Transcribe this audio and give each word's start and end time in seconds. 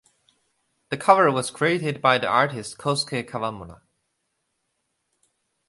The 0.89 0.97
cover 0.97 1.29
was 1.29 1.51
created 1.51 2.01
by 2.01 2.17
the 2.17 2.25
artist 2.25 2.79
Kosuke 2.79 3.23
Kawamura. 3.29 3.81